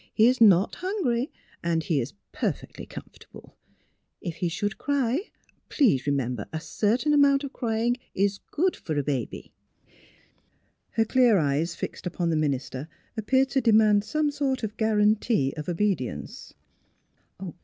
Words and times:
"He 0.15 0.25
is 0.25 0.41
not 0.41 0.73
hungry 0.77 1.29
and 1.63 1.83
he 1.83 2.01
is 2.01 2.13
per 2.31 2.53
fectly 2.53 2.89
comfortable. 2.89 3.55
If 4.19 4.37
he 4.37 4.49
should 4.49 4.79
cry, 4.79 5.25
please 5.69 6.07
re 6.07 6.11
member 6.11 6.47
that 6.51 6.57
a 6.57 6.59
certain 6.59 7.13
amount 7.13 7.43
of 7.43 7.53
crying 7.53 7.97
is 8.15 8.39
good 8.49 8.75
for 8.75 8.97
a 8.97 9.03
baby." 9.03 9.53
Her 10.93 11.05
clear 11.05 11.37
eyes 11.37 11.75
fixed 11.75 12.07
upon 12.07 12.31
the 12.31 12.35
minister 12.35 12.87
ap 13.15 13.27
peared 13.27 13.49
to 13.51 13.61
demand 13.61 14.03
some 14.03 14.31
sort 14.31 14.63
of 14.63 14.75
guarantee 14.75 15.53
of 15.55 15.69
obedience. 15.69 16.55